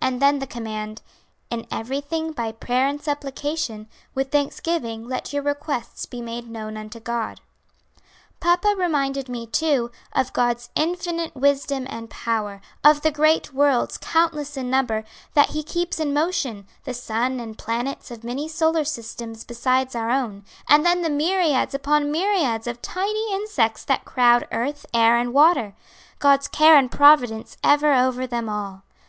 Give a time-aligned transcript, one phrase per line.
[0.00, 1.02] And then the command:
[1.50, 7.00] 'In everything by prayer and supplication, with thanksgiving let your requests be made known unto
[7.00, 7.40] God.'
[8.38, 14.56] Papa reminded me, too, of God's infinite wisdom and power, of the great worlds, countless
[14.56, 15.02] in number,
[15.34, 20.10] that He keeps in motion the sun and planets of many solar systems besides our
[20.10, 25.34] own and then the myriads upon myriads of tiny insects that crowd earth, air, and
[25.34, 25.74] water;
[26.20, 28.84] God's care and providence ever over them all.